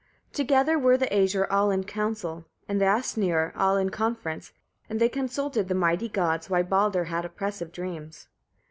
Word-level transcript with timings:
1. 0.29 0.33
Together 0.33 0.79
were 0.79 0.97
the 0.97 1.05
Æsir 1.05 1.45
all 1.51 1.69
in 1.69 1.83
council, 1.83 2.45
and 2.67 2.81
the 2.81 2.85
Asyniur 2.85 3.51
all 3.55 3.77
in 3.77 3.91
conference, 3.91 4.51
and 4.89 4.99
they 4.99 5.07
consulted, 5.09 5.67
the 5.67 5.75
mighty 5.75 6.09
gods, 6.09 6.49
why 6.49 6.63
Baldr 6.63 7.05
had 7.05 7.23
oppressive 7.23 7.71
dreams. 7.71 8.27